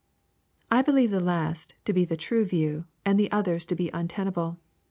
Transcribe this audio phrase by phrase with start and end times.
[0.71, 4.07] I believe the last to be the true view, and the others to be un
[4.07, 4.57] tenable.